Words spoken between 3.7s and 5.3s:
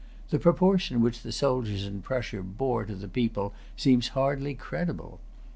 seems hardly credible.